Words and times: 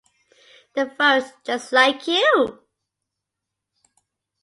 The 0.73 0.85
vote 0.97 1.31
just 1.45 1.71
like 1.73 2.07
you. 2.07 2.63